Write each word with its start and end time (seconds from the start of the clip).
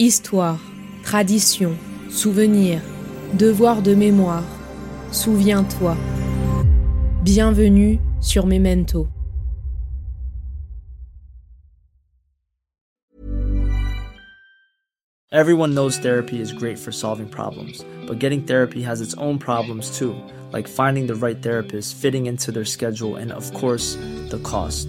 Histoire, 0.00 0.58
tradition, 1.04 1.78
souvenir, 2.10 2.80
devoir 3.34 3.80
de 3.80 3.94
mémoire. 3.94 4.42
Souviens-toi. 5.12 5.96
Bienvenue 7.22 8.00
sur 8.20 8.44
Memento. 8.44 9.06
Everyone 15.30 15.76
knows 15.76 15.96
therapy 15.96 16.40
is 16.40 16.52
great 16.52 16.76
for 16.76 16.90
solving 16.90 17.28
problems, 17.28 17.84
but 18.08 18.18
getting 18.18 18.42
therapy 18.42 18.82
has 18.82 19.00
its 19.00 19.14
own 19.14 19.38
problems 19.38 19.96
too, 19.96 20.16
like 20.52 20.66
finding 20.66 21.06
the 21.06 21.14
right 21.14 21.40
therapist, 21.40 21.94
fitting 21.94 22.26
into 22.26 22.50
their 22.50 22.64
schedule, 22.64 23.14
and 23.14 23.30
of 23.30 23.54
course, 23.54 23.94
the 24.30 24.40
cost. 24.42 24.88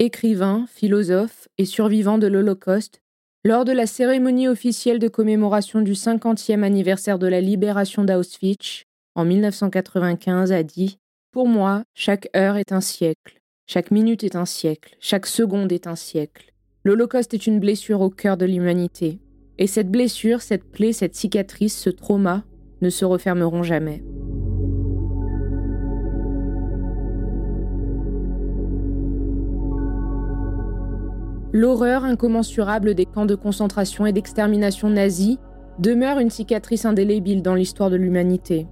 écrivain, 0.00 0.64
philosophe 0.66 1.46
et 1.58 1.66
survivant 1.66 2.16
de 2.18 2.26
l'Holocauste, 2.26 3.02
lors 3.44 3.64
de 3.64 3.72
la 3.72 3.86
cérémonie 3.86 4.48
officielle 4.48 4.98
de 4.98 5.08
commémoration 5.08 5.82
du 5.82 5.92
50e 5.92 6.62
anniversaire 6.62 7.18
de 7.18 7.26
la 7.26 7.40
libération 7.40 8.02
d'Auschwitz, 8.02 8.84
en 9.14 9.24
1995, 9.26 10.52
a 10.52 10.62
dit 10.62 10.98
Pour 11.32 11.48
moi, 11.48 11.84
chaque 11.94 12.28
heure 12.34 12.56
est 12.56 12.72
un 12.72 12.80
siècle, 12.80 13.40
chaque 13.66 13.90
minute 13.90 14.24
est 14.24 14.36
un 14.36 14.46
siècle, 14.46 14.96
chaque 15.00 15.26
seconde 15.26 15.70
est 15.70 15.86
un 15.86 15.96
siècle. 15.96 16.52
L'Holocauste 16.84 17.34
est 17.34 17.46
une 17.46 17.60
blessure 17.60 18.00
au 18.00 18.08
cœur 18.08 18.38
de 18.38 18.46
l'humanité. 18.46 19.20
Et 19.58 19.66
cette 19.66 19.90
blessure, 19.90 20.40
cette 20.40 20.64
plaie, 20.64 20.94
cette 20.94 21.14
cicatrice, 21.14 21.78
ce 21.78 21.90
trauma 21.90 22.44
ne 22.80 22.88
se 22.88 23.04
refermeront 23.04 23.62
jamais. 23.62 24.02
L'horreur 31.52 32.04
incommensurable 32.04 32.94
des 32.94 33.06
camps 33.06 33.26
de 33.26 33.34
concentration 33.34 34.06
et 34.06 34.12
d'extermination 34.12 34.88
nazis 34.88 35.38
demeure 35.80 36.20
une 36.20 36.30
cicatrice 36.30 36.84
indélébile 36.84 37.42
dans 37.42 37.56
l'histoire 37.56 37.90
de 37.90 37.96
l'humanité. 37.96 38.68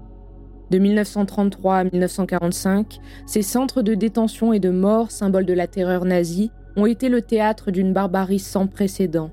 De 0.71 0.79
1933 0.79 1.75
à 1.75 1.85
1945, 1.85 3.01
ces 3.27 3.43
centres 3.43 3.83
de 3.83 3.95
détention 3.95 4.53
et 4.53 4.61
de 4.61 4.71
mort, 4.71 5.11
symboles 5.11 5.47
de 5.47 5.55
la 5.55 5.67
terreur 5.67 6.05
nazie, 6.05 6.53
ont 6.77 6.87
été 6.87 7.09
le 7.09 7.21
théâtre 7.21 7.73
d'une 7.73 7.93
barbarie 7.93 8.39
sans 8.39 8.69
précédent. 8.69 9.33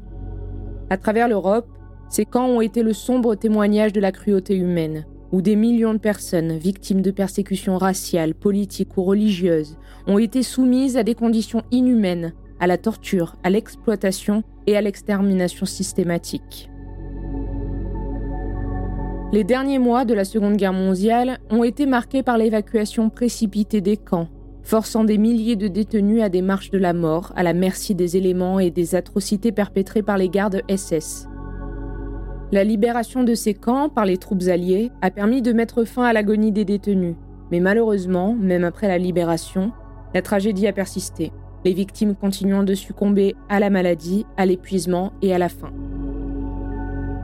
À 0.90 0.98
travers 0.98 1.28
l'Europe, 1.28 1.68
ces 2.10 2.26
camps 2.26 2.48
ont 2.48 2.62
été 2.62 2.82
le 2.82 2.94
sombre 2.94 3.36
témoignage 3.36 3.94
de 3.94 4.02
la 4.02 4.12
cruauté 4.12 4.56
humaine, 4.56 5.06
où 5.32 5.44
des 5.44 5.56
millions 5.56 5.94
de 5.94 6.00
personnes, 6.00 6.58
victimes 6.58 7.02
de 7.02 7.12
persécutions 7.12 7.78
raciales, 7.78 8.34
politiques 8.34 8.98
ou 8.98 9.04
religieuses, 9.04 9.78
ont 10.08 10.18
été 10.18 10.42
soumises 10.42 10.98
à 10.98 11.04
des 11.04 11.16
conditions 11.16 11.62
inhumaines, 11.72 12.34
à 12.66 12.68
la 12.68 12.80
torture, 12.80 13.36
à 13.44 13.52
l'exploitation 13.52 14.42
et 14.66 14.76
à 14.76 14.82
l'extermination 14.82 15.68
systématique. 15.68 16.72
Les 19.32 19.44
derniers 19.44 19.78
mois 19.78 20.04
de 20.04 20.16
la 20.16 20.26
Seconde 20.26 20.58
Guerre 20.58 20.74
mondiale 20.74 21.38
ont 21.52 21.64
été 21.64 21.86
marqués 21.86 22.24
par 22.24 22.40
l'évacuation 22.40 23.12
précipitée 23.12 23.82
des 23.82 23.98
camps, 23.98 24.30
forçant 24.64 25.04
des 25.04 25.20
milliers 25.20 25.56
de 25.56 25.68
détenus 25.68 26.24
à 26.24 26.30
des 26.30 26.42
marches 26.42 26.72
de 26.72 26.80
la 26.80 26.94
mort 26.94 27.34
à 27.36 27.44
la 27.44 27.54
merci 27.54 27.94
des 27.94 28.18
éléments 28.18 28.60
et 28.60 28.72
des 28.72 28.96
atrocités 28.96 29.52
perpétrées 29.52 30.02
par 30.02 30.18
les 30.18 30.30
gardes 30.30 30.64
SS. 30.68 31.28
La 32.52 32.64
libération 32.64 33.24
de 33.24 33.36
ces 33.36 33.54
camps 33.54 33.90
par 33.90 34.06
les 34.06 34.18
troupes 34.18 34.48
alliées 34.48 34.92
a 35.04 35.12
permis 35.12 35.44
de 35.44 35.54
mettre 35.54 35.84
fin 35.84 36.06
à 36.06 36.14
l'agonie 36.14 36.52
des 36.52 36.66
détenus, 36.66 37.16
mais 37.52 37.60
malheureusement, 37.60 38.34
même 38.34 38.64
après 38.64 38.88
la 38.88 38.98
libération, 38.98 39.72
la 40.16 40.24
tragédie 40.24 40.66
a 40.66 40.74
persisté, 40.74 41.32
les 41.66 41.74
victimes 41.74 42.16
continuant 42.16 42.64
de 42.64 42.76
succomber 42.76 43.36
à 43.50 43.60
la 43.60 43.70
maladie, 43.70 44.26
à 44.38 44.46
l'épuisement 44.46 45.12
et 45.22 45.34
à 45.34 45.40
la 45.40 45.50
faim. 45.50 45.74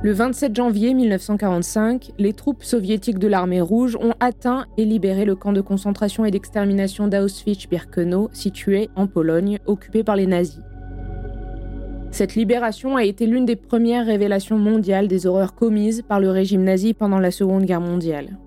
Le 0.03 0.13
27 0.13 0.55
janvier 0.55 0.95
1945, 0.95 2.13
les 2.17 2.33
troupes 2.33 2.63
soviétiques 2.63 3.19
de 3.19 3.27
l'armée 3.27 3.61
rouge 3.61 3.95
ont 4.01 4.15
atteint 4.19 4.65
et 4.75 4.83
libéré 4.83 5.25
le 5.25 5.35
camp 5.35 5.53
de 5.53 5.61
concentration 5.61 6.25
et 6.25 6.31
d'extermination 6.31 7.07
d'Auschwitz-Birkenau, 7.07 8.29
situé 8.33 8.89
en 8.95 9.05
Pologne, 9.05 9.59
occupé 9.67 10.03
par 10.03 10.15
les 10.15 10.25
nazis. 10.25 10.59
Cette 12.09 12.33
libération 12.33 12.97
a 12.97 13.03
été 13.03 13.27
l'une 13.27 13.45
des 13.45 13.55
premières 13.55 14.07
révélations 14.07 14.57
mondiales 14.57 15.07
des 15.07 15.27
horreurs 15.27 15.53
commises 15.53 16.01
par 16.01 16.19
le 16.19 16.31
régime 16.31 16.63
nazi 16.63 16.95
pendant 16.95 17.19
la 17.19 17.29
Seconde 17.29 17.65
Guerre 17.65 17.79
mondiale. 17.79 18.39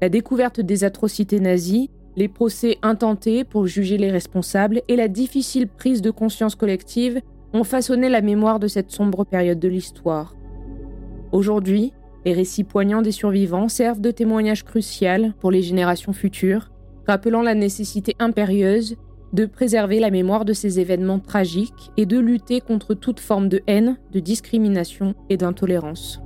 La 0.00 0.08
découverte 0.08 0.60
des 0.60 0.84
atrocités 0.84 1.40
nazies, 1.40 1.90
les 2.16 2.28
procès 2.28 2.78
intentés 2.82 3.44
pour 3.44 3.66
juger 3.66 3.96
les 3.96 4.10
responsables 4.10 4.82
et 4.88 4.96
la 4.96 5.08
difficile 5.08 5.68
prise 5.68 6.02
de 6.02 6.10
conscience 6.10 6.54
collective 6.54 7.20
ont 7.52 7.64
façonné 7.64 8.08
la 8.08 8.20
mémoire 8.20 8.60
de 8.60 8.68
cette 8.68 8.90
sombre 8.90 9.24
période 9.24 9.58
de 9.58 9.68
l'histoire. 9.68 10.34
Aujourd'hui, 11.32 11.92
les 12.24 12.32
récits 12.32 12.64
poignants 12.64 13.02
des 13.02 13.12
survivants 13.12 13.68
servent 13.68 14.00
de 14.00 14.10
témoignage 14.10 14.64
crucial 14.64 15.34
pour 15.40 15.50
les 15.50 15.62
générations 15.62 16.12
futures, 16.12 16.70
rappelant 17.06 17.42
la 17.42 17.54
nécessité 17.54 18.14
impérieuse 18.18 18.96
de 19.32 19.46
préserver 19.46 20.00
la 20.00 20.10
mémoire 20.10 20.44
de 20.44 20.52
ces 20.52 20.80
événements 20.80 21.20
tragiques 21.20 21.90
et 21.96 22.06
de 22.06 22.18
lutter 22.18 22.60
contre 22.60 22.94
toute 22.94 23.20
forme 23.20 23.48
de 23.48 23.62
haine, 23.66 23.96
de 24.12 24.20
discrimination 24.20 25.14
et 25.28 25.36
d'intolérance. 25.36 26.20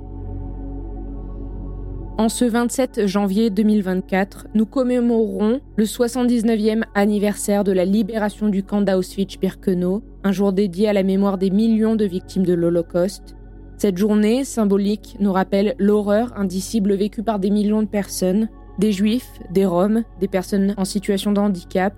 En 2.17 2.29
ce 2.29 2.45
27 2.45 3.07
janvier 3.07 3.49
2024, 3.49 4.47
nous 4.53 4.65
commémorerons 4.65 5.59
le 5.75 5.83
79e 5.83 6.83
anniversaire 6.93 7.65
de 7.65 7.73
la 7.73 7.83
libération 7.83 8.47
du 8.47 8.63
camp 8.63 8.81
d'Auschwitz-Birkenau, 8.81 10.01
un 10.23 10.31
jour 10.31 10.53
dédié 10.53 10.87
à 10.87 10.93
la 10.93 11.03
mémoire 11.03 11.37
des 11.37 11.49
millions 11.49 11.97
de 11.97 12.05
victimes 12.05 12.45
de 12.45 12.53
l'Holocauste, 12.53 13.35
cette 13.77 13.97
journée 13.97 14.45
symbolique 14.45 15.17
nous 15.19 15.33
rappelle 15.33 15.75
l'horreur 15.77 16.31
indicible 16.37 16.93
vécue 16.93 17.23
par 17.23 17.39
des 17.39 17.49
millions 17.49 17.81
de 17.81 17.87
personnes, 17.87 18.47
des 18.79 18.93
juifs, 18.93 19.39
des 19.51 19.65
roms, 19.65 20.05
des 20.21 20.29
personnes 20.29 20.73
en 20.77 20.85
situation 20.85 21.33
de 21.33 21.41
handicap, 21.41 21.93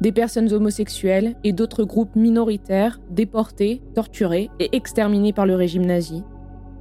des 0.00 0.12
personnes 0.12 0.50
homosexuelles 0.50 1.34
et 1.44 1.52
d'autres 1.52 1.84
groupes 1.84 2.16
minoritaires 2.16 3.00
déportés, 3.10 3.82
torturés 3.94 4.48
et 4.58 4.74
exterminés 4.74 5.34
par 5.34 5.44
le 5.44 5.56
régime 5.56 5.84
nazi. 5.84 6.22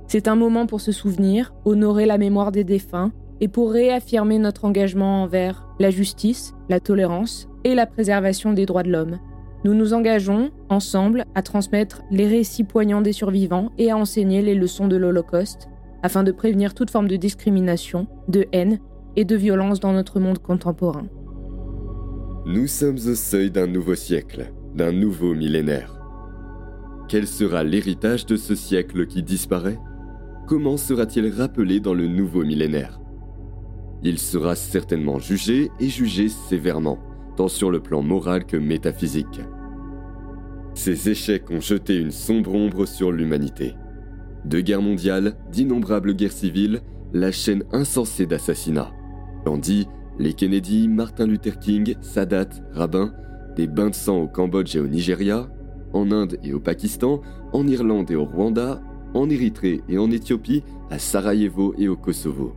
C'est 0.07 0.29
un 0.29 0.35
moment 0.35 0.67
pour 0.67 0.79
se 0.79 0.93
souvenir, 0.93 1.53
honorer 1.65 2.05
la 2.05 2.17
mémoire 2.17 2.53
des 2.53 2.63
défunts 2.63 3.11
et 3.41 3.49
pour 3.49 3.71
réaffirmer 3.71 4.39
notre 4.39 4.63
engagement 4.63 5.23
envers 5.23 5.67
la 5.79 5.89
justice, 5.89 6.55
la 6.69 6.79
tolérance 6.79 7.49
et 7.65 7.75
la 7.75 7.85
préservation 7.85 8.53
des 8.53 8.65
droits 8.65 8.83
de 8.83 8.91
l'homme. 8.91 9.19
Nous 9.65 9.73
nous 9.73 9.93
engageons, 9.93 10.51
ensemble, 10.69 11.25
à 11.35 11.41
transmettre 11.41 12.03
les 12.09 12.25
récits 12.25 12.63
poignants 12.63 13.01
des 13.01 13.11
survivants 13.11 13.71
et 13.77 13.91
à 13.91 13.97
enseigner 13.97 14.41
les 14.41 14.55
leçons 14.55 14.87
de 14.87 14.95
l'Holocauste, 14.95 15.67
afin 16.03 16.23
de 16.23 16.31
prévenir 16.31 16.73
toute 16.73 16.89
forme 16.89 17.09
de 17.09 17.17
discrimination, 17.17 18.07
de 18.29 18.45
haine 18.53 18.79
et 19.17 19.25
de 19.25 19.35
violence 19.35 19.81
dans 19.81 19.91
notre 19.91 20.21
monde 20.21 20.39
contemporain. 20.39 21.07
Nous 22.45 22.67
sommes 22.67 22.95
au 22.95 23.15
seuil 23.15 23.51
d'un 23.51 23.67
nouveau 23.67 23.95
siècle, 23.95 24.53
d'un 24.73 24.93
nouveau 24.93 25.33
millénaire. 25.33 25.99
Quel 27.09 27.27
sera 27.27 27.63
l'héritage 27.63 28.25
de 28.25 28.37
ce 28.37 28.55
siècle 28.55 29.05
qui 29.05 29.21
disparaît? 29.21 29.79
Comment 30.47 30.77
sera-t-il 30.77 31.27
rappelé 31.27 31.81
dans 31.81 31.93
le 31.93 32.07
nouveau 32.07 32.45
millénaire? 32.45 33.01
Il 34.01 34.17
sera 34.17 34.55
certainement 34.55 35.19
jugé 35.19 35.69
et 35.81 35.89
jugé 35.89 36.29
sévèrement 36.29 36.99
tant 37.35 37.49
sur 37.49 37.69
le 37.69 37.81
plan 37.81 38.01
moral 38.01 38.45
que 38.45 38.55
métaphysique. 38.55 39.41
Ces 40.73 41.09
échecs 41.09 41.51
ont 41.51 41.59
jeté 41.59 41.97
une 41.97 42.11
sombre 42.11 42.55
ombre 42.55 42.85
sur 42.85 43.11
l'humanité. 43.11 43.75
Deux 44.45 44.61
guerres 44.61 44.81
mondiales, 44.81 45.35
d'innombrables 45.51 46.15
guerres 46.15 46.31
civiles, 46.31 46.79
la 47.11 47.33
chaîne 47.33 47.65
insensée 47.73 48.25
d'assassinats. 48.25 48.93
Gandhi, 49.45 49.85
Les 50.17 50.31
Kennedy, 50.31 50.87
Martin 50.87 51.27
Luther 51.27 51.59
King, 51.59 51.95
Sadat, 51.99 52.49
Rabin, 52.71 53.13
des 53.57 53.67
bains 53.67 53.89
de 53.89 53.95
sang 53.95 54.21
au 54.21 54.27
Cambodge 54.29 54.77
et 54.77 54.79
au 54.79 54.87
Nigeria, 54.87 55.49
en 55.91 56.09
Inde 56.09 56.37
et 56.41 56.53
au 56.53 56.61
Pakistan, 56.61 57.19
en 57.51 57.67
Irlande 57.67 58.09
et 58.11 58.15
au 58.15 58.23
Rwanda, 58.23 58.81
en 59.17 59.29
Érythrée 59.29 59.81
et 59.89 59.97
en 59.97 60.11
Éthiopie, 60.11 60.63
à 60.89 60.99
Sarajevo 60.99 61.73
et 61.77 61.87
au 61.87 61.95
Kosovo. 61.95 62.53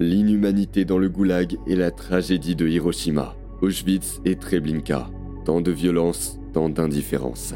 L'inhumanité 0.00 0.84
dans 0.84 0.98
le 0.98 1.08
goulag 1.08 1.56
et 1.66 1.76
la 1.76 1.90
tragédie 1.90 2.54
de 2.54 2.66
Hiroshima, 2.66 3.34
Auschwitz 3.62 4.20
et 4.24 4.36
Treblinka. 4.36 5.08
Tant 5.44 5.60
de 5.60 5.70
violence, 5.70 6.38
tant 6.52 6.68
d'indifférence. 6.68 7.54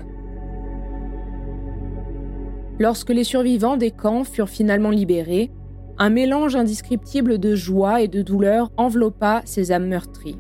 Lorsque 2.78 3.10
les 3.10 3.24
survivants 3.24 3.76
des 3.76 3.90
camps 3.90 4.24
furent 4.24 4.48
finalement 4.48 4.90
libérés, 4.90 5.50
un 5.98 6.10
mélange 6.10 6.56
indescriptible 6.56 7.38
de 7.38 7.54
joie 7.54 8.00
et 8.00 8.08
de 8.08 8.22
douleur 8.22 8.70
enveloppa 8.76 9.42
ces 9.44 9.72
âmes 9.72 9.88
meurtries. 9.88 10.38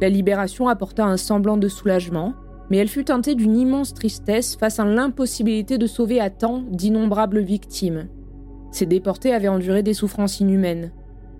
La 0.00 0.08
libération 0.08 0.68
apporta 0.68 1.04
un 1.04 1.16
semblant 1.16 1.56
de 1.56 1.68
soulagement, 1.68 2.34
mais 2.70 2.78
elle 2.78 2.88
fut 2.88 3.04
teintée 3.04 3.34
d'une 3.34 3.56
immense 3.56 3.94
tristesse 3.94 4.56
face 4.56 4.78
à 4.78 4.84
l'impossibilité 4.84 5.78
de 5.78 5.86
sauver 5.86 6.20
à 6.20 6.30
temps 6.30 6.62
d'innombrables 6.70 7.40
victimes. 7.40 8.08
Ces 8.70 8.86
déportés 8.86 9.34
avaient 9.34 9.48
enduré 9.48 9.82
des 9.82 9.94
souffrances 9.94 10.40
inhumaines, 10.40 10.92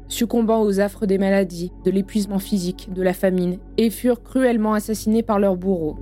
succombant 0.09 0.63
aux 0.63 0.81
affres 0.81 1.07
des 1.07 1.19
maladies, 1.19 1.73
de 1.85 1.91
l'épuisement 1.91 2.39
physique, 2.39 2.93
de 2.93 3.03
la 3.03 3.15
famine, 3.15 3.59
et 3.79 3.91
furent 3.91 4.23
cruellement 4.23 4.75
assassinés 4.75 5.23
par 5.23 5.39
leurs 5.39 5.57
bourreaux. 5.57 5.97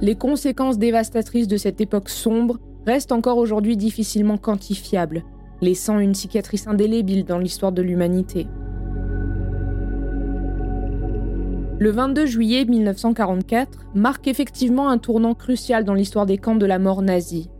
Les 0.00 0.14
conséquences 0.14 0.78
dévastatrices 0.78 1.48
de 1.48 1.56
cette 1.56 1.80
époque 1.80 2.08
sombre 2.08 2.58
restent 2.86 3.12
encore 3.12 3.38
aujourd'hui 3.38 3.76
difficilement 3.76 4.38
quantifiables, 4.38 5.24
laissant 5.60 5.98
une 5.98 6.14
cicatrice 6.14 6.66
indélébile 6.66 7.24
dans 7.24 7.38
l'histoire 7.38 7.72
de 7.72 7.82
l'humanité. 7.82 8.46
Le 11.78 11.90
22 11.90 12.24
juillet 12.24 12.64
1944 12.64 13.88
marque 13.94 14.28
effectivement 14.28 14.88
un 14.88 14.96
tournant 14.96 15.34
crucial 15.34 15.84
dans 15.84 15.92
l'histoire 15.92 16.24
des 16.24 16.38
camps 16.38 16.56
de 16.56 16.64
la 16.64 16.78
mort 16.78 17.02
nazie, 17.02 17.50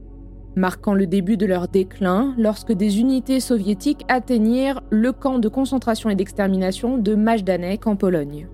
marquant 0.54 0.94
le 0.94 1.06
début 1.06 1.36
de 1.36 1.44
leur 1.44 1.68
déclin 1.68 2.34
lorsque 2.38 2.72
des 2.72 2.98
unités 2.98 3.40
soviétiques 3.40 4.06
atteignirent 4.08 4.82
le 4.88 5.12
camp 5.12 5.38
de 5.38 5.48
concentration 5.48 6.08
et 6.08 6.14
d'extermination 6.14 6.96
de 6.96 7.14
Majdanek 7.14 7.86
en 7.86 7.96
Pologne. 7.96 8.48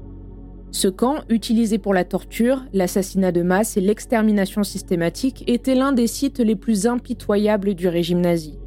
Ce 0.73 0.89
camp, 0.89 1.19
utilisé 1.29 1.79
pour 1.79 1.95
la 1.95 2.05
torture, 2.05 2.65
l'assassinat 2.73 3.31
de 3.31 3.43
masse 3.43 3.77
et 3.77 3.81
l'extermination 3.81 4.65
systématique, 4.65 5.45
était 5.47 5.77
l'un 5.77 5.93
des 5.93 6.09
sites 6.09 6.41
les 6.41 6.57
plus 6.57 6.89
impitoyables 6.89 7.75
du 7.75 7.87
régime 7.87 8.21
nazi. 8.21 8.59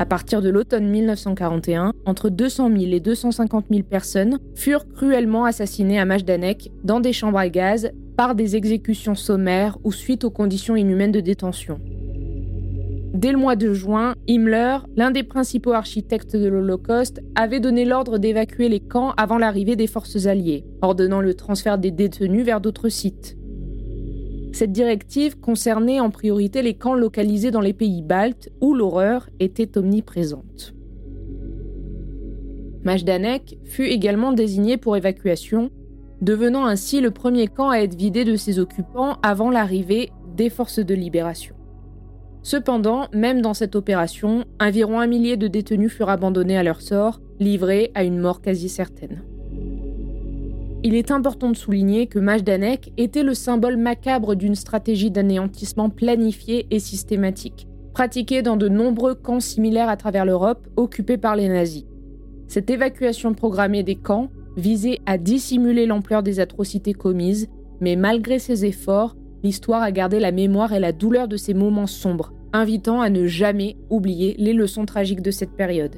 À 0.00 0.06
partir 0.06 0.42
de 0.42 0.48
l'automne 0.48 0.88
1941, 0.88 1.92
entre 2.04 2.28
200 2.28 2.68
000 2.68 2.92
et 2.92 3.00
250 3.00 3.66
000 3.70 3.84
personnes 3.84 4.40
furent 4.56 4.88
cruellement 4.88 5.44
assassinées 5.44 6.00
à 6.00 6.04
Majdanek 6.04 6.72
dans 6.82 6.98
des 6.98 7.12
chambres 7.12 7.38
à 7.38 7.48
gaz 7.48 7.92
par 8.16 8.34
des 8.34 8.56
exécutions 8.56 9.14
sommaires 9.14 9.78
ou 9.84 9.92
suite 9.92 10.24
aux 10.24 10.30
conditions 10.30 10.74
inhumaines 10.74 11.12
de 11.12 11.20
détention. 11.20 11.80
Dès 13.14 13.30
le 13.30 13.38
mois 13.38 13.54
de 13.54 13.72
juin, 13.72 14.16
Himmler, 14.28 14.78
l'un 14.96 15.12
des 15.12 15.22
principaux 15.22 15.72
architectes 15.72 16.34
de 16.34 16.48
l'Holocauste, 16.48 17.20
avait 17.36 17.60
donné 17.60 17.84
l'ordre 17.84 18.18
d'évacuer 18.18 18.68
les 18.68 18.80
camps 18.80 19.12
avant 19.16 19.38
l'arrivée 19.38 19.76
des 19.76 19.86
forces 19.86 20.26
alliées, 20.26 20.64
ordonnant 20.82 21.20
le 21.20 21.34
transfert 21.34 21.78
des 21.78 21.92
détenus 21.92 22.44
vers 22.44 22.60
d'autres 22.60 22.88
sites. 22.88 23.36
Cette 24.54 24.70
directive 24.70 25.40
concernait 25.40 25.98
en 25.98 26.10
priorité 26.10 26.62
les 26.62 26.74
camps 26.74 26.94
localisés 26.94 27.50
dans 27.50 27.60
les 27.60 27.72
pays 27.72 28.02
baltes 28.02 28.50
où 28.60 28.72
l'horreur 28.72 29.28
était 29.40 29.76
omniprésente. 29.76 30.76
Majdanek 32.84 33.58
fut 33.64 33.86
également 33.86 34.32
désigné 34.32 34.76
pour 34.76 34.96
évacuation, 34.96 35.70
devenant 36.20 36.66
ainsi 36.66 37.00
le 37.00 37.10
premier 37.10 37.48
camp 37.48 37.70
à 37.70 37.78
être 37.78 37.96
vidé 37.96 38.24
de 38.24 38.36
ses 38.36 38.60
occupants 38.60 39.16
avant 39.24 39.50
l'arrivée 39.50 40.10
des 40.36 40.50
forces 40.50 40.78
de 40.78 40.94
libération. 40.94 41.56
Cependant, 42.44 43.08
même 43.12 43.40
dans 43.40 43.54
cette 43.54 43.74
opération, 43.74 44.44
environ 44.60 45.00
un 45.00 45.08
millier 45.08 45.36
de 45.36 45.48
détenus 45.48 45.92
furent 45.92 46.10
abandonnés 46.10 46.56
à 46.56 46.62
leur 46.62 46.80
sort, 46.80 47.20
livrés 47.40 47.90
à 47.96 48.04
une 48.04 48.20
mort 48.20 48.40
quasi 48.40 48.68
certaine. 48.68 49.24
Il 50.86 50.94
est 50.94 51.10
important 51.10 51.50
de 51.50 51.56
souligner 51.56 52.08
que 52.08 52.18
Majdanek 52.18 52.92
était 52.98 53.22
le 53.22 53.32
symbole 53.32 53.78
macabre 53.78 54.34
d'une 54.34 54.54
stratégie 54.54 55.10
d'anéantissement 55.10 55.88
planifiée 55.88 56.66
et 56.70 56.78
systématique, 56.78 57.66
pratiquée 57.94 58.42
dans 58.42 58.58
de 58.58 58.68
nombreux 58.68 59.14
camps 59.14 59.40
similaires 59.40 59.88
à 59.88 59.96
travers 59.96 60.26
l'Europe 60.26 60.68
occupés 60.76 61.16
par 61.16 61.36
les 61.36 61.48
nazis. 61.48 61.86
Cette 62.48 62.68
évacuation 62.68 63.32
programmée 63.32 63.82
des 63.82 63.94
camps 63.94 64.28
visait 64.58 64.98
à 65.06 65.16
dissimuler 65.16 65.86
l'ampleur 65.86 66.22
des 66.22 66.38
atrocités 66.38 66.92
commises, 66.92 67.48
mais 67.80 67.96
malgré 67.96 68.38
ces 68.38 68.66
efforts, 68.66 69.16
l'histoire 69.42 69.82
a 69.82 69.90
gardé 69.90 70.20
la 70.20 70.32
mémoire 70.32 70.74
et 70.74 70.80
la 70.80 70.92
douleur 70.92 71.28
de 71.28 71.38
ces 71.38 71.54
moments 71.54 71.86
sombres, 71.86 72.34
invitant 72.52 73.00
à 73.00 73.08
ne 73.08 73.24
jamais 73.24 73.78
oublier 73.88 74.34
les 74.36 74.52
leçons 74.52 74.84
tragiques 74.84 75.22
de 75.22 75.30
cette 75.30 75.56
période. 75.56 75.96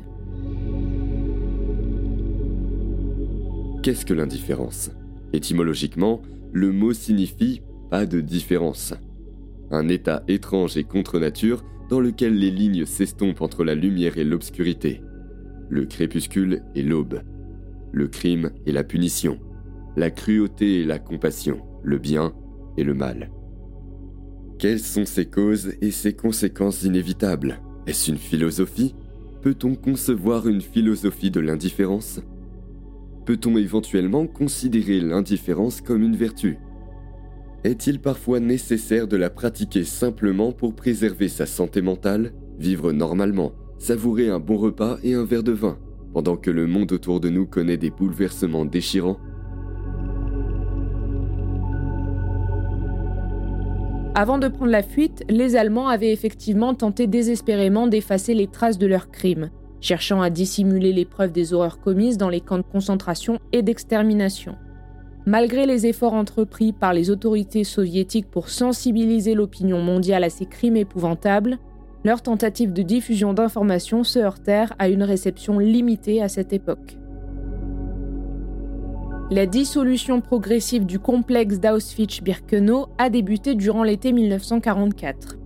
Qu'est-ce 3.86 4.04
que 4.04 4.14
l'indifférence? 4.14 4.90
Étymologiquement, 5.32 6.20
le 6.52 6.72
mot 6.72 6.92
signifie 6.92 7.62
pas 7.88 8.04
de 8.04 8.20
différence. 8.20 8.94
Un 9.70 9.86
état 9.86 10.24
étrange 10.26 10.76
et 10.76 10.82
contre 10.82 11.20
nature 11.20 11.64
dans 11.88 12.00
lequel 12.00 12.36
les 12.36 12.50
lignes 12.50 12.84
s'estompent 12.84 13.42
entre 13.42 13.62
la 13.62 13.76
lumière 13.76 14.18
et 14.18 14.24
l'obscurité. 14.24 15.02
Le 15.68 15.86
crépuscule 15.86 16.64
et 16.74 16.82
l'aube. 16.82 17.22
Le 17.92 18.08
crime 18.08 18.50
et 18.66 18.72
la 18.72 18.82
punition. 18.82 19.38
La 19.94 20.10
cruauté 20.10 20.80
et 20.80 20.84
la 20.84 20.98
compassion. 20.98 21.62
Le 21.84 21.98
bien 21.98 22.32
et 22.76 22.82
le 22.82 22.94
mal. 22.94 23.30
Quelles 24.58 24.80
sont 24.80 25.06
ces 25.06 25.26
causes 25.26 25.74
et 25.80 25.92
ces 25.92 26.12
conséquences 26.12 26.82
inévitables? 26.82 27.60
Est-ce 27.86 28.10
une 28.10 28.18
philosophie? 28.18 28.96
Peut-on 29.42 29.76
concevoir 29.76 30.48
une 30.48 30.60
philosophie 30.60 31.30
de 31.30 31.38
l'indifférence? 31.38 32.20
Peut-on 33.26 33.56
éventuellement 33.56 34.28
considérer 34.28 35.00
l'indifférence 35.00 35.80
comme 35.80 36.04
une 36.04 36.14
vertu? 36.14 36.58
Est-il 37.64 38.00
parfois 38.00 38.38
nécessaire 38.38 39.08
de 39.08 39.16
la 39.16 39.30
pratiquer 39.30 39.82
simplement 39.82 40.52
pour 40.52 40.76
préserver 40.76 41.26
sa 41.26 41.44
santé 41.44 41.82
mentale, 41.82 42.32
vivre 42.60 42.92
normalement, 42.92 43.52
savourer 43.78 44.28
un 44.28 44.38
bon 44.38 44.56
repas 44.56 44.98
et 45.02 45.14
un 45.14 45.24
verre 45.24 45.42
de 45.42 45.50
vin, 45.50 45.76
pendant 46.14 46.36
que 46.36 46.52
le 46.52 46.68
monde 46.68 46.92
autour 46.92 47.18
de 47.18 47.28
nous 47.28 47.46
connaît 47.46 47.76
des 47.76 47.90
bouleversements 47.90 48.64
déchirants? 48.64 49.18
Avant 54.14 54.38
de 54.38 54.46
prendre 54.46 54.70
la 54.70 54.84
fuite, 54.84 55.24
les 55.28 55.56
Allemands 55.56 55.88
avaient 55.88 56.12
effectivement 56.12 56.74
tenté 56.74 57.08
désespérément 57.08 57.88
d'effacer 57.88 58.34
les 58.34 58.46
traces 58.46 58.78
de 58.78 58.86
leurs 58.86 59.10
crimes, 59.10 59.50
cherchant 59.80 60.20
à 60.20 60.30
dissimuler 60.30 60.92
les 60.92 61.04
preuves 61.04 61.32
des 61.32 61.52
horreurs 61.52 61.80
commises 61.80 62.18
dans 62.18 62.28
les 62.28 62.40
camps 62.40 62.58
de 62.58 62.62
concentration 62.62 63.38
et 63.52 63.62
d'extermination. 63.62 64.56
Malgré 65.26 65.66
les 65.66 65.86
efforts 65.86 66.14
entrepris 66.14 66.72
par 66.72 66.92
les 66.92 67.10
autorités 67.10 67.64
soviétiques 67.64 68.30
pour 68.30 68.48
sensibiliser 68.48 69.34
l'opinion 69.34 69.80
mondiale 69.80 70.24
à 70.24 70.30
ces 70.30 70.46
crimes 70.46 70.76
épouvantables, 70.76 71.58
leurs 72.04 72.22
tentatives 72.22 72.72
de 72.72 72.82
diffusion 72.82 73.34
d'informations 73.34 74.04
se 74.04 74.20
heurtèrent 74.20 74.74
à 74.78 74.88
une 74.88 75.02
réception 75.02 75.58
limitée 75.58 76.22
à 76.22 76.28
cette 76.28 76.52
époque. 76.52 76.96
La 79.28 79.46
dissolution 79.46 80.20
progressive 80.20 80.86
du 80.86 81.00
complexe 81.00 81.58
d'Auschwitz-Birkenau 81.58 82.86
a 82.96 83.10
débuté 83.10 83.56
durant 83.56 83.82
l'été 83.82 84.12
1944. 84.12 85.36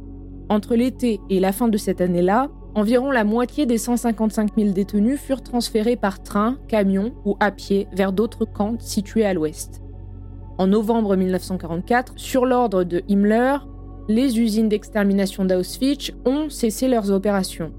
Entre 0.51 0.77
l'été 0.77 1.19
et 1.31 1.41
la 1.41 1.53
fin 1.53 1.69
de 1.69 1.79
cette 1.79 2.03
année-là, 2.03 2.51
environ 2.75 3.11
la 3.11 3.25
moitié 3.25 3.67
des 3.67 3.79
155 3.79 4.51
000 4.57 4.71
détenus 4.71 5.21
furent 5.21 5.43
transférés 5.43 5.97
par 5.97 6.23
train, 6.23 6.59
camion 6.69 7.13
ou 7.25 7.37
à 7.41 7.51
pied 7.51 7.89
vers 7.93 8.13
d'autres 8.13 8.45
camps 8.45 8.77
situés 8.79 9.25
à 9.25 9.35
l'ouest. 9.35 9.81
En 10.59 10.67
novembre 10.67 11.17
1944, 11.17 12.15
sur 12.17 12.45
l'ordre 12.45 12.85
de 12.85 13.03
Himmler, 13.09 13.57
les 14.09 14.39
usines 14.39 14.69
d'extermination 14.69 15.45
d'Auschwitz 15.45 16.13
ont 16.27 16.51
cessé 16.51 16.89
leurs 16.89 17.11
opérations. 17.11 17.73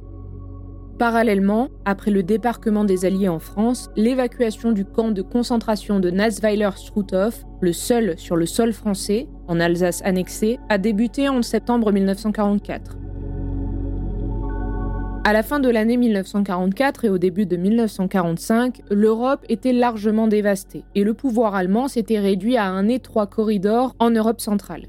Parallèlement, 0.98 1.70
après 1.84 2.12
le 2.12 2.22
débarquement 2.22 2.84
des 2.84 3.06
Alliés 3.06 3.28
en 3.28 3.40
France, 3.40 3.90
l'évacuation 3.96 4.72
du 4.72 4.86
camp 4.86 5.12
de 5.12 5.22
concentration 5.22 6.00
de 6.00 6.12
Nassweiler-Struthof, 6.12 7.44
le 7.60 7.74
seul 7.74 8.18
sur 8.18 8.36
le 8.36 8.46
sol 8.46 8.72
français, 8.72 9.28
en 9.48 9.60
Alsace 9.60 10.02
annexée, 10.04 10.60
a 10.70 10.78
débuté 10.78 11.28
en 11.28 11.42
septembre 11.42 11.92
1944. 11.92 12.98
À 15.24 15.34
la 15.34 15.44
fin 15.44 15.60
de 15.60 15.70
l'année 15.70 15.98
1944 15.98 17.06
et 17.06 17.10
au 17.10 17.20
début 17.20 17.46
de 17.46 17.56
1945, 17.56 18.82
l'Europe 18.90 19.46
était 19.50 19.72
largement 19.72 20.28
dévastée 20.28 20.84
et 20.96 21.04
le 21.04 21.14
pouvoir 21.14 21.54
allemand 21.54 21.88
s'était 21.88 22.18
réduit 22.18 22.58
à 22.58 22.66
un 22.66 22.88
étroit 22.88 23.28
corridor 23.28 23.96
en 24.00 24.10
Europe 24.10 24.42
centrale. 24.42 24.88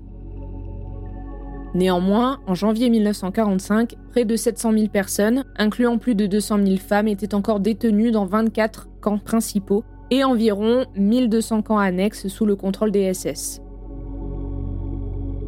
Néanmoins, 1.74 2.40
en 2.46 2.54
janvier 2.54 2.88
1945, 2.88 3.96
près 4.10 4.24
de 4.24 4.34
700 4.34 4.72
000 4.72 4.86
personnes, 4.88 5.44
incluant 5.58 5.98
plus 5.98 6.14
de 6.14 6.26
200 6.26 6.64
000 6.64 6.76
femmes, 6.78 7.08
étaient 7.08 7.34
encore 7.34 7.60
détenues 7.60 8.10
dans 8.10 8.24
24 8.24 8.88
camps 9.02 9.18
principaux 9.18 9.84
et 10.10 10.24
environ 10.24 10.86
1200 10.96 11.60
camps 11.60 11.78
annexes 11.78 12.28
sous 12.28 12.46
le 12.46 12.56
contrôle 12.56 12.90
des 12.90 13.12
SS. 13.12 13.60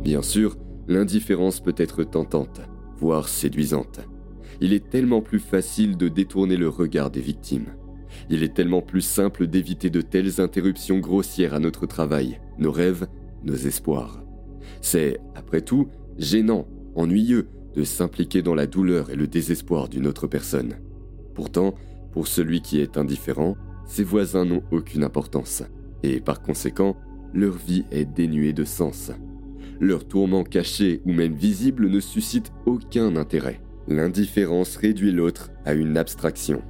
Bien 0.02 0.20
sûr, 0.20 0.58
l'indifférence 0.88 1.60
peut 1.60 1.74
être 1.78 2.04
tentante, 2.04 2.60
voire 2.98 3.28
séduisante. 3.28 4.00
Il 4.60 4.72
est 4.72 4.88
tellement 4.88 5.20
plus 5.20 5.38
facile 5.38 5.96
de 5.96 6.08
détourner 6.08 6.56
le 6.56 6.68
regard 6.68 7.10
des 7.10 7.20
victimes. 7.20 7.74
Il 8.30 8.42
est 8.42 8.54
tellement 8.54 8.82
plus 8.82 9.00
simple 9.00 9.46
d'éviter 9.46 9.90
de 9.90 10.00
telles 10.00 10.40
interruptions 10.40 10.98
grossières 10.98 11.54
à 11.54 11.58
notre 11.58 11.86
travail, 11.86 12.40
nos 12.58 12.72
rêves, 12.72 13.06
nos 13.42 13.54
espoirs. 13.54 14.22
C'est, 14.80 15.18
après 15.34 15.60
tout, 15.60 15.88
gênant, 16.18 16.66
ennuyeux 16.94 17.48
de 17.74 17.84
s'impliquer 17.84 18.42
dans 18.42 18.54
la 18.54 18.66
douleur 18.66 19.10
et 19.10 19.16
le 19.16 19.26
désespoir 19.26 19.88
d'une 19.88 20.06
autre 20.06 20.26
personne. 20.26 20.76
Pourtant, 21.34 21.74
pour 22.12 22.28
celui 22.28 22.60
qui 22.60 22.78
est 22.78 22.96
indifférent, 22.96 23.56
ses 23.86 24.04
voisins 24.04 24.44
n'ont 24.44 24.62
aucune 24.70 25.02
importance, 25.02 25.64
et 26.02 26.20
par 26.20 26.40
conséquent, 26.40 26.96
leur 27.34 27.56
vie 27.56 27.84
est 27.90 28.04
dénuée 28.04 28.52
de 28.52 28.64
sens. 28.64 29.10
Leur 29.80 30.06
tourment 30.06 30.44
caché 30.44 31.02
ou 31.04 31.12
même 31.12 31.34
visible 31.34 31.88
ne 31.88 31.98
suscite 31.98 32.52
aucun 32.64 33.16
intérêt. 33.16 33.60
L'indifférence 33.86 34.76
réduit 34.76 35.12
l'autre 35.12 35.50
à 35.66 35.74
une 35.74 35.98
abstraction. 35.98 36.62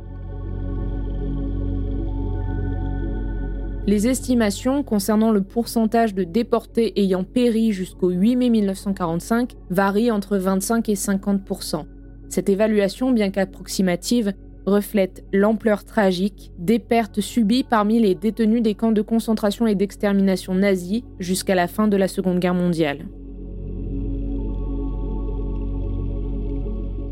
Les 3.86 4.08
estimations 4.08 4.82
concernant 4.82 5.30
le 5.30 5.42
pourcentage 5.42 6.14
de 6.14 6.24
déportés 6.24 6.98
ayant 7.00 7.22
péri 7.22 7.72
jusqu'au 7.72 8.08
8 8.08 8.36
mai 8.36 8.50
1945 8.50 9.52
varient 9.70 10.10
entre 10.10 10.38
25 10.38 10.88
et 10.88 10.94
50% 10.94 11.84
Cette 12.30 12.48
évaluation, 12.48 13.12
bien 13.12 13.30
qu'approximative, 13.30 14.32
reflète 14.66 15.24
l'ampleur 15.32 15.84
tragique 15.84 16.50
des 16.58 16.78
pertes 16.78 17.20
subies 17.20 17.62
parmi 17.62 18.00
les 18.00 18.14
détenus 18.14 18.62
des 18.62 18.74
camps 18.74 18.92
de 18.92 19.02
concentration 19.02 19.66
et 19.66 19.74
d'extermination 19.74 20.54
nazis 20.54 21.02
jusqu'à 21.20 21.54
la 21.54 21.68
fin 21.68 21.86
de 21.86 21.96
la 21.96 22.08
Seconde 22.08 22.40
Guerre 22.40 22.54
mondiale. 22.54 23.06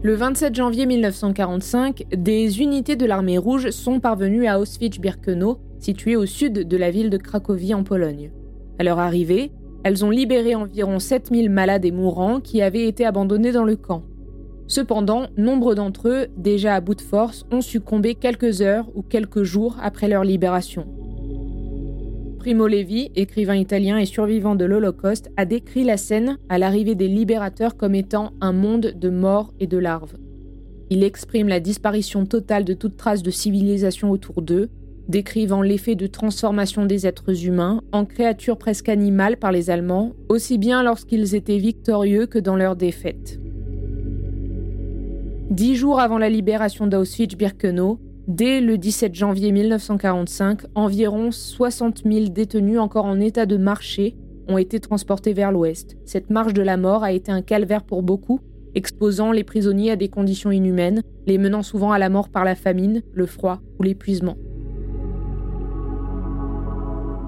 Le 0.05 0.15
27 0.15 0.57
janvier 0.57 0.85
1945, 0.87 2.07
des 2.17 2.61
unités 2.61 2.97
de 2.97 3.07
l'armée 3.07 3.39
rouge 3.39 3.71
sont 3.71 4.01
parvenues 4.01 4.49
à 4.49 4.59
Auschwitz-Birkenau 4.59 5.61
située 5.79 6.17
au 6.17 6.27
sud 6.27 6.67
de 6.67 6.77
la 6.77 6.91
ville 6.91 7.09
de 7.09 7.19
Cracovie 7.19 7.73
en 7.73 7.85
Pologne. 7.85 8.33
À 8.81 8.83
leur 8.83 8.99
arrivée, 8.99 9.53
elles 9.85 10.05
ont 10.05 10.11
libéré 10.11 10.57
environ 10.57 10.99
7000 10.99 11.49
malades 11.51 11.85
et 11.85 11.93
mourants 11.93 12.41
qui 12.41 12.63
avaient 12.63 12.89
été 12.89 13.07
abandonnés 13.07 13.53
dans 13.53 13.63
le 13.63 13.77
camp. 13.77 14.03
Cependant, 14.67 15.27
nombre 15.37 15.77
d'entre 15.77 16.09
eux, 16.09 16.27
déjà 16.37 16.75
à 16.75 16.81
bout 16.81 16.97
de 16.97 17.01
force, 17.01 17.47
ont 17.53 17.61
succombé 17.61 18.17
quelques 18.17 18.61
heures 18.61 18.89
ou 18.97 19.03
quelques 19.03 19.45
jours 19.45 19.77
après 19.81 20.09
leur 20.09 20.25
libération. 20.25 20.89
Primo 22.43 22.67
Levi, 22.67 23.13
écrivain 23.15 23.55
italien 23.55 23.99
et 23.99 24.05
survivant 24.05 24.57
de 24.57 24.65
l'Holocauste, 24.65 25.31
a 25.37 25.45
décrit 25.45 25.85
la 25.85 25.97
scène 25.97 26.39
à 26.49 26.59
l'arrivée 26.59 26.97
des 26.97 27.07
libérateurs 27.07 27.77
comme 27.77 27.95
étant 27.95 28.33
un 28.41 28.53
monde 28.53 28.95
de 28.97 29.11
morts 29.11 29.55
et 29.61 29.69
de 29.69 29.79
larves. 29.79 30.17
Il 30.91 31.05
exprime 31.05 31.47
la 31.47 31.61
disparition 31.61 32.27
totale 32.27 32.65
de 32.65 32.75
toute 32.75 32.97
trace 32.97 33.23
de 33.23 33.31
civilisation 33.31 34.11
autour 34.11 34.43
d'eux, 34.43 34.71
décrivant 35.07 35.63
l'effet 35.63 35.95
de 35.95 36.09
transformation 36.09 36.85
des 36.85 37.07
êtres 37.07 37.47
humains 37.47 37.81
en 37.93 38.05
créatures 38.05 38.59
presque 38.59 38.89
animales 38.89 39.37
par 39.37 39.53
les 39.53 39.71
Allemands, 39.71 40.11
aussi 40.29 40.59
bien 40.59 40.83
lorsqu'ils 40.83 41.37
étaient 41.37 41.59
victorieux 41.59 42.27
que 42.27 42.41
dans 42.41 42.57
leur 42.57 42.75
défaite. 42.75 43.39
Dix 45.49 45.77
jours 45.77 46.01
avant 46.01 46.19
la 46.19 46.29
libération 46.29 46.89
d'Auschwitz-Birkenau, 46.89 48.01
dès 48.29 48.61
le 48.61 48.79
17 48.79 49.15
janvier 49.15 49.53
1945, 49.53 50.63
environ 50.75 51.31
60 51.31 52.03
000 52.05 52.27
détenus 52.29 52.79
encore 52.79 53.05
en 53.05 53.21
état 53.21 53.47
de 53.47 53.57
marcher 53.57 54.17
ont 54.49 54.59
été 54.59 54.81
transportés 54.81 55.33
vers 55.33 55.53
l'ouest. 55.53 55.97
Cette 56.05 56.31
marche 56.31 56.55
de 56.55 56.63
la 56.63 56.77
mort 56.77 57.05
a 57.05 57.13
été 57.13 57.31
un 57.31 57.43
calvaire 57.43 57.85
pour 57.85 58.03
beaucoup, 58.03 58.41
exposant 58.75 59.33
les 59.33 59.45
prisonniers 59.45 59.93
à 59.93 59.97
des 59.97 60.09
conditions 60.09 60.51
inhumaines, 60.51 61.03
les 61.27 61.39
menant 61.39 61.63
souvent 61.63 61.93
à 61.93 61.99
la 61.99 62.09
mort 62.09 62.29
par 62.29 62.45
la 62.45 62.55
famine, 62.55 63.03
le 63.13 63.27
froid 63.27 63.61
ou 63.79 63.83
l'épuisement. 63.83 64.37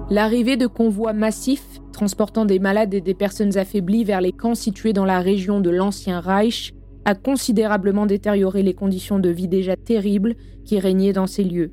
L'arrivée 0.09 0.57
de 0.57 0.67
convois 0.67 1.13
massifs 1.13 1.81
transportant 1.91 2.45
des 2.45 2.59
malades 2.59 2.93
et 2.93 3.01
des 3.01 3.13
personnes 3.13 3.57
affaiblies 3.57 4.03
vers 4.03 4.21
les 4.21 4.33
camps 4.33 4.53
situés 4.53 4.93
dans 4.93 5.05
la 5.05 5.19
région 5.19 5.61
de 5.61 5.69
l'ancien 5.69 6.19
Reich 6.19 6.73
a 7.05 7.15
considérablement 7.15 8.05
détérioré 8.05 8.63
les 8.63 8.73
conditions 8.73 9.19
de 9.19 9.29
vie 9.29 9.47
déjà 9.47 9.75
terribles 9.75 10.35
qui 10.65 10.79
régnaient 10.79 11.13
dans 11.13 11.27
ces 11.27 11.43
lieux. 11.43 11.71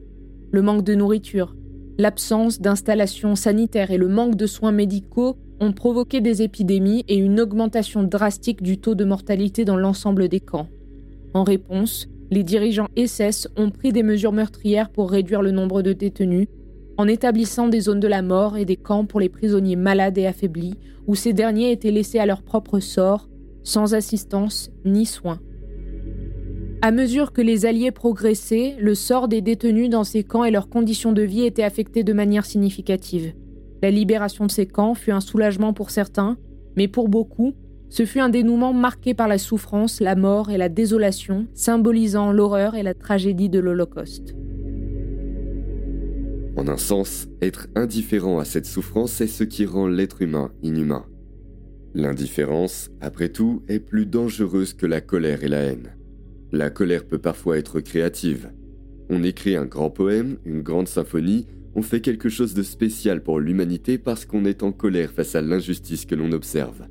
Le 0.53 0.63
manque 0.63 0.85
de 0.85 0.95
nourriture, 0.95 1.57
l'absence 1.99 2.61
d'installations 2.61 3.35
sanitaires 3.35 3.91
et 3.91 3.99
le 3.99 4.09
manque 4.09 4.37
de 4.37 4.47
soins 4.47 4.73
médicaux 4.73 5.37
ont 5.61 5.73
provoqué 5.73 6.21
des 6.21 6.43
épidémies 6.43 7.05
et 7.09 7.17
une 7.17 7.41
augmentation 7.41 8.03
drastique 8.03 8.63
du 8.63 8.79
taux 8.79 8.95
de 8.95 9.05
mortalité 9.05 9.65
dans 9.65 9.77
l'ensemble 9.77 10.29
des 10.29 10.41
camps. 10.41 10.69
En 11.35 11.45
réponse, 11.45 12.09
les 12.31 12.43
dirigeants 12.43 12.89
SS 12.97 13.49
ont 13.57 13.71
pris 13.71 13.93
des 13.93 14.03
mesures 14.03 14.33
meurtrières 14.33 14.91
pour 14.91 15.11
réduire 15.11 15.43
le 15.43 15.51
nombre 15.51 15.83
de 15.83 15.93
détenus 15.93 16.49
en 16.99 17.09
établissant 17.09 17.69
des 17.69 17.81
zones 17.81 18.01
de 18.01 18.09
la 18.09 18.23
mort 18.23 18.57
et 18.57 18.65
des 18.65 18.77
camps 18.77 19.05
pour 19.05 19.21
les 19.21 19.29
prisonniers 19.29 19.77
malades 19.77 20.19
et 20.19 20.27
affaiblis, 20.27 20.75
où 21.07 21.15
ces 21.15 21.33
derniers 21.33 21.73
étaient 21.73 21.91
laissés 21.91 22.19
à 22.19 22.27
leur 22.27 22.43
propre 22.43 22.81
sort, 22.81 23.29
sans 23.63 23.95
assistance 23.95 24.71
ni 24.85 25.07
soins. 25.07 25.41
À 26.85 26.91
mesure 26.91 27.33
que 27.33 27.41
les 27.41 27.65
Alliés 27.65 27.93
progressaient, 27.93 28.75
le 28.81 28.97
sort 28.97 29.29
des 29.29 29.41
détenus 29.41 29.89
dans 29.89 30.03
ces 30.03 30.25
camps 30.25 30.43
et 30.43 30.51
leurs 30.51 30.69
conditions 30.69 31.13
de 31.13 31.23
vie 31.23 31.45
étaient 31.45 31.63
affectés 31.63 32.03
de 32.03 32.13
manière 32.13 32.45
significative. 32.45 33.35
La 33.85 33.93
libération 33.93 34.47
de 34.47 34.51
ces 34.51 34.67
camps 34.67 34.95
fut 34.95 35.13
un 35.13 35.21
soulagement 35.21 35.75
pour 35.75 35.91
certains, 35.91 36.37
mais 36.77 36.89
pour 36.89 37.09
beaucoup, 37.09 37.53
ce 37.89 38.05
fut 38.05 38.19
un 38.19 38.31
dénouement 38.31 38.73
marqué 38.73 39.15
par 39.15 39.29
la 39.29 39.39
souffrance, 39.39 40.01
la 40.01 40.17
mort 40.17 40.51
et 40.51 40.57
la 40.59 40.69
désolation, 40.69 41.47
symbolisant 41.55 42.33
l'horreur 42.33 42.75
et 42.75 42.83
la 42.83 42.95
tragédie 42.95 43.49
de 43.49 43.61
l'Holocauste. 43.61 44.35
En 46.57 46.67
un 46.67 46.79
sens, 46.79 47.29
être 47.43 47.69
indifférent 47.77 48.41
à 48.41 48.45
cette 48.45 48.67
souffrance 48.67 49.21
est 49.21 49.29
ce 49.29 49.45
qui 49.45 49.67
rend 49.67 49.87
l'être 49.87 50.21
humain 50.21 50.51
inhumain. 50.65 51.07
L'indifférence, 51.95 52.91
après 53.01 53.29
tout, 53.29 53.63
est 53.69 53.79
plus 53.79 54.05
dangereuse 54.05 54.75
que 54.75 54.87
la 54.87 55.01
colère 55.01 55.45
et 55.45 55.49
la 55.49 55.61
haine. 55.61 55.93
La 56.53 56.69
colère 56.69 57.07
peut 57.07 57.19
parfois 57.19 57.57
être 57.57 57.81
créative. 57.81 58.53
On 59.09 59.23
écrit 59.23 59.57
un 59.57 59.65
grand 59.65 59.91
poème, 59.91 60.37
une 60.45 60.61
grande 60.61 60.87
symphonie, 60.89 61.47
on 61.75 61.81
fait 61.81 62.03
quelque 62.03 62.29
chose 62.29 62.53
de 62.53 62.63
spécial 62.63 63.23
pour 63.23 63.41
l'humanité 63.41 63.97
parce 63.97 64.27
qu'on 64.27 64.45
est 64.45 64.63
en 64.63 64.73
colère 64.73 65.11
face 65.11 65.35
à 65.35 65.41
l'injustice 65.41 66.05
que 66.05 66.15
l'on 66.15 66.33
observe. 66.33 66.87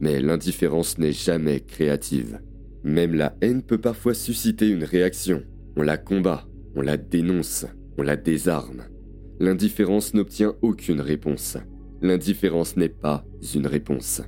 Mais 0.00 0.20
l'indifférence 0.20 0.98
n'est 0.98 1.12
jamais 1.12 1.60
créative. 1.60 2.40
Même 2.82 3.14
la 3.14 3.36
haine 3.40 3.62
peut 3.62 3.78
parfois 3.78 4.14
susciter 4.14 4.68
une 4.68 4.84
réaction. 4.84 5.44
On 5.76 5.82
la 5.82 5.96
combat, 5.96 6.48
on 6.74 6.82
la 6.82 6.96
dénonce, 6.96 7.66
on 7.98 8.02
la 8.02 8.16
désarme. 8.16 8.82
L'indifférence 9.38 10.14
n'obtient 10.14 10.54
aucune 10.62 11.00
réponse. 11.00 11.56
L'indifférence 12.02 12.76
n'est 12.76 12.88
pas 12.88 13.24
une 13.54 13.66
réponse. 13.66 14.22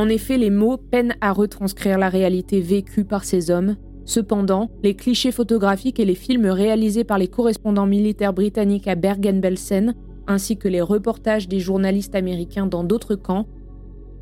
En 0.00 0.08
effet, 0.08 0.38
les 0.38 0.48
mots 0.48 0.78
peinent 0.78 1.14
à 1.20 1.30
retranscrire 1.30 1.98
la 1.98 2.08
réalité 2.08 2.62
vécue 2.62 3.04
par 3.04 3.22
ces 3.22 3.50
hommes. 3.50 3.76
Cependant, 4.06 4.70
les 4.82 4.94
clichés 4.94 5.30
photographiques 5.30 6.00
et 6.00 6.06
les 6.06 6.14
films 6.14 6.46
réalisés 6.46 7.04
par 7.04 7.18
les 7.18 7.28
correspondants 7.28 7.84
militaires 7.84 8.32
britanniques 8.32 8.88
à 8.88 8.94
Bergen-Belsen, 8.94 9.92
ainsi 10.26 10.56
que 10.56 10.68
les 10.68 10.80
reportages 10.80 11.48
des 11.48 11.60
journalistes 11.60 12.14
américains 12.14 12.64
dans 12.64 12.82
d'autres 12.82 13.14
camps, 13.14 13.46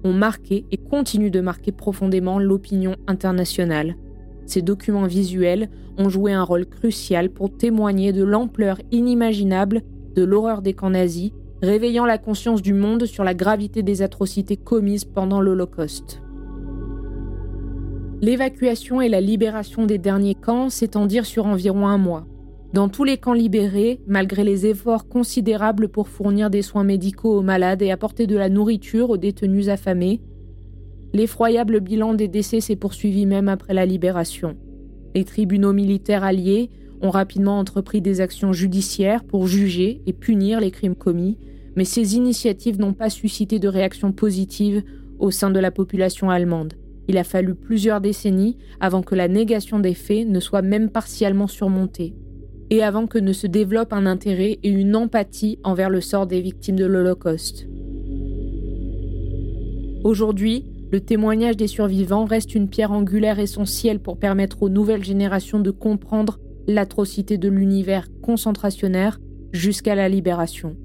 ont 0.02 0.12
marqué 0.12 0.66
et 0.73 0.78
continuent 0.78 1.30
de 1.30 1.40
marquer 1.40 1.70
profondément 1.70 2.40
l'opinion 2.40 2.97
internationale. 3.06 3.94
Ces 4.47 4.62
documents 4.62 5.06
visuels 5.06 5.70
ont 5.97 6.08
joué 6.08 6.32
un 6.32 6.42
rôle 6.42 6.66
crucial 6.66 7.30
pour 7.30 7.56
témoigner 7.56 8.12
de 8.12 8.25
l'ampleur 8.25 8.80
inimaginable 8.90 9.82
de 10.16 10.25
l'horreur 10.25 10.61
des 10.61 10.75
camps 10.75 10.90
nazis, 10.90 11.30
réveillant 11.62 12.06
la 12.06 12.18
conscience 12.18 12.62
du 12.62 12.74
monde 12.74 13.06
sur 13.06 13.24
la 13.24 13.34
gravité 13.34 13.82
des 13.82 14.02
atrocités 14.02 14.56
commises 14.56 15.04
pendant 15.04 15.40
l'Holocauste. 15.40 16.22
L'évacuation 18.20 19.00
et 19.00 19.08
la 19.08 19.20
libération 19.20 19.86
des 19.86 19.98
derniers 19.98 20.34
camps 20.34 20.70
s'étendirent 20.70 21.26
sur 21.26 21.46
environ 21.46 21.86
un 21.86 21.98
mois. 21.98 22.26
Dans 22.74 22.88
tous 22.88 23.04
les 23.04 23.16
camps 23.16 23.32
libérés, 23.32 24.00
malgré 24.06 24.44
les 24.44 24.66
efforts 24.66 25.08
considérables 25.08 25.88
pour 25.88 26.08
fournir 26.08 26.50
des 26.50 26.62
soins 26.62 26.84
médicaux 26.84 27.38
aux 27.38 27.42
malades 27.42 27.82
et 27.82 27.90
apporter 27.90 28.26
de 28.26 28.36
la 28.36 28.48
nourriture 28.48 29.10
aux 29.10 29.16
détenus 29.16 29.68
affamés, 29.68 30.20
L'effroyable 31.14 31.80
bilan 31.80 32.14
des 32.14 32.28
décès 32.28 32.60
s'est 32.60 32.76
poursuivi 32.76 33.24
même 33.24 33.48
après 33.48 33.72
la 33.72 33.86
libération. 33.86 34.56
Les 35.14 35.24
tribunaux 35.24 35.72
militaires 35.72 36.22
alliés 36.22 36.70
ont 37.02 37.10
rapidement 37.10 37.58
entrepris 37.58 38.00
des 38.00 38.20
actions 38.20 38.52
judiciaires 38.52 39.24
pour 39.24 39.46
juger 39.46 40.02
et 40.06 40.12
punir 40.12 40.60
les 40.60 40.70
crimes 40.70 40.94
commis, 40.94 41.38
Mais 41.78 41.84
ces 41.84 42.16
initiatives 42.16 42.80
n'ont 42.80 42.92
pas 42.92 43.08
suscité 43.08 43.60
de 43.60 43.68
réaction 43.68 44.10
positive 44.10 44.82
au 45.20 45.30
sein 45.30 45.50
de 45.50 45.60
la 45.60 45.70
population 45.70 46.28
allemande. 46.28 46.74
Il 47.06 47.16
a 47.18 47.22
fallu 47.22 47.54
plusieurs 47.54 48.00
décennies 48.00 48.56
avant 48.80 49.02
que 49.02 49.14
la 49.14 49.28
négation 49.28 49.78
des 49.78 49.94
faits 49.94 50.26
ne 50.26 50.40
soit 50.40 50.60
même 50.60 50.90
partiellement 50.90 51.46
surmontée, 51.46 52.16
et 52.70 52.82
avant 52.82 53.06
que 53.06 53.18
ne 53.18 53.32
se 53.32 53.46
développe 53.46 53.92
un 53.92 54.06
intérêt 54.06 54.58
et 54.62 54.68
une 54.68 54.96
empathie 54.96 55.60
envers 55.62 55.88
le 55.88 56.00
sort 56.00 56.26
des 56.26 56.40
victimes 56.40 56.74
de 56.74 56.84
l'Holocauste. 56.84 57.68
Aujourd'hui, 60.02 60.64
le 60.90 61.00
témoignage 61.00 61.56
des 61.56 61.68
survivants 61.68 62.24
reste 62.24 62.56
une 62.56 62.68
pierre 62.68 62.90
angulaire 62.90 63.38
essentielle 63.38 64.00
pour 64.00 64.18
permettre 64.18 64.64
aux 64.64 64.68
nouvelles 64.68 65.04
générations 65.04 65.60
de 65.60 65.70
comprendre 65.70 66.40
l'atrocité 66.68 67.38
de 67.38 67.48
l'univers 67.48 68.06
concentrationnaire 68.22 69.18
jusqu'à 69.52 69.94
la 69.94 70.08
libération. 70.08 70.76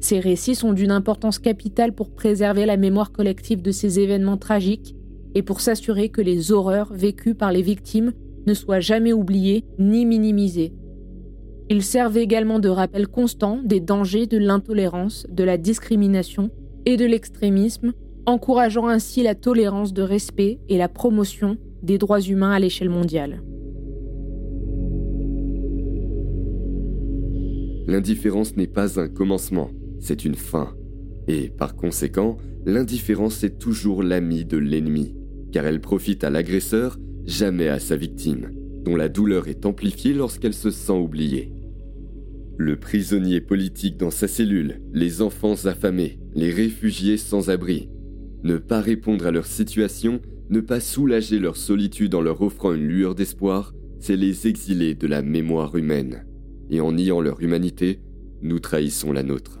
Ces 0.00 0.20
récits 0.20 0.56
sont 0.56 0.72
d'une 0.72 0.90
importance 0.90 1.38
capitale 1.38 1.92
pour 1.92 2.10
préserver 2.10 2.66
la 2.66 2.76
mémoire 2.76 3.12
collective 3.12 3.62
de 3.62 3.70
ces 3.70 4.00
événements 4.00 4.36
tragiques 4.36 4.94
et 5.34 5.42
pour 5.42 5.60
s'assurer 5.60 6.08
que 6.08 6.20
les 6.20 6.52
horreurs 6.52 6.92
vécues 6.92 7.34
par 7.34 7.52
les 7.52 7.62
victimes 7.62 8.12
ne 8.46 8.54
soient 8.54 8.80
jamais 8.80 9.12
oubliées 9.12 9.64
ni 9.78 10.04
minimisées. 10.04 10.72
Ils 11.70 11.82
servent 11.82 12.16
également 12.16 12.58
de 12.58 12.68
rappel 12.68 13.06
constant 13.06 13.60
des 13.62 13.80
dangers 13.80 14.26
de 14.26 14.38
l'intolérance, 14.38 15.26
de 15.30 15.44
la 15.44 15.58
discrimination 15.58 16.50
et 16.86 16.96
de 16.96 17.04
l'extrémisme, 17.04 17.92
encourageant 18.26 18.88
ainsi 18.88 19.22
la 19.22 19.34
tolérance 19.34 19.92
de 19.92 20.02
respect 20.02 20.58
et 20.68 20.78
la 20.78 20.88
promotion 20.88 21.56
des 21.82 21.98
droits 21.98 22.20
humains 22.20 22.52
à 22.52 22.58
l'échelle 22.58 22.90
mondiale. 22.90 23.42
L'indifférence 27.88 28.54
n'est 28.58 28.66
pas 28.66 29.00
un 29.00 29.08
commencement, 29.08 29.70
c'est 29.98 30.26
une 30.26 30.34
fin. 30.34 30.76
Et 31.26 31.48
par 31.48 31.74
conséquent, 31.74 32.36
l'indifférence 32.66 33.42
est 33.44 33.58
toujours 33.58 34.02
l'ami 34.02 34.44
de 34.44 34.58
l'ennemi, 34.58 35.16
car 35.52 35.64
elle 35.64 35.80
profite 35.80 36.22
à 36.22 36.28
l'agresseur, 36.28 36.98
jamais 37.24 37.68
à 37.68 37.78
sa 37.78 37.96
victime, 37.96 38.50
dont 38.84 38.94
la 38.94 39.08
douleur 39.08 39.48
est 39.48 39.64
amplifiée 39.64 40.12
lorsqu'elle 40.12 40.52
se 40.52 40.70
sent 40.70 40.92
oubliée. 40.92 41.54
Le 42.58 42.76
prisonnier 42.76 43.40
politique 43.40 43.96
dans 43.96 44.10
sa 44.10 44.28
cellule, 44.28 44.82
les 44.92 45.22
enfants 45.22 45.64
affamés, 45.64 46.18
les 46.34 46.50
réfugiés 46.50 47.16
sans 47.16 47.48
abri. 47.48 47.88
Ne 48.42 48.58
pas 48.58 48.82
répondre 48.82 49.26
à 49.26 49.30
leur 49.30 49.46
situation, 49.46 50.20
ne 50.50 50.60
pas 50.60 50.80
soulager 50.80 51.38
leur 51.38 51.56
solitude 51.56 52.14
en 52.14 52.20
leur 52.20 52.42
offrant 52.42 52.74
une 52.74 52.86
lueur 52.86 53.14
d'espoir, 53.14 53.72
c'est 53.98 54.16
les 54.16 54.46
exiler 54.46 54.94
de 54.94 55.06
la 55.06 55.22
mémoire 55.22 55.74
humaine. 55.74 56.27
Et 56.70 56.80
en 56.80 56.92
niant 56.92 57.20
leur 57.20 57.40
humanité, 57.40 58.00
nous 58.42 58.58
trahissons 58.58 59.12
la 59.12 59.22
nôtre. 59.22 59.60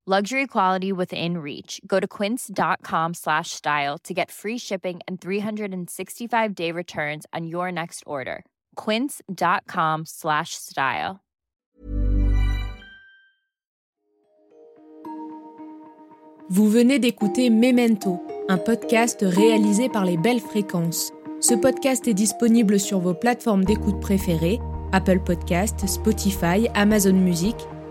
Luxury 0.11 0.45
quality 0.45 0.91
within 0.91 1.37
reach. 1.37 1.79
Go 1.87 2.01
to 2.01 2.05
quince.com 2.05 3.13
slash 3.13 3.51
style 3.51 3.97
to 3.99 4.13
get 4.13 4.29
free 4.29 4.57
shipping 4.57 4.99
and 5.07 5.21
365-day 5.21 6.73
returns 6.73 7.25
on 7.31 7.47
your 7.47 7.71
next 7.71 8.03
order. 8.05 8.43
quince.com 8.75 10.03
slash 10.05 10.55
style. 10.55 11.21
Vous 16.49 16.67
venez 16.69 16.99
d'écouter 16.99 17.49
Memento, 17.49 18.19
un 18.49 18.57
podcast 18.57 19.23
réalisé 19.25 19.87
par 19.87 20.03
les 20.03 20.17
Belles 20.17 20.41
Fréquences. 20.41 21.13
Ce 21.39 21.53
podcast 21.53 22.05
est 22.09 22.13
disponible 22.13 22.81
sur 22.81 22.99
vos 22.99 23.13
plateformes 23.13 23.63
d'écoute 23.63 24.01
préférées, 24.01 24.59
Apple 24.91 25.21
Podcast, 25.21 25.87
Spotify, 25.87 26.67
Amazon 26.75 27.13
Music, 27.13 27.55